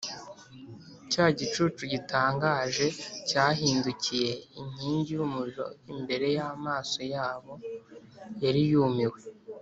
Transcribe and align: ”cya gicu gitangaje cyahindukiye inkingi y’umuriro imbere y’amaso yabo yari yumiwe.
”cya 1.11 1.25
gicu 1.37 1.63
gitangaje 1.91 2.85
cyahindukiye 3.29 4.31
inkingi 4.59 5.11
y’umuriro 5.17 5.65
imbere 5.93 6.27
y’amaso 6.37 6.99
yabo 7.13 7.53
yari 8.43 8.61
yumiwe. 8.71 9.19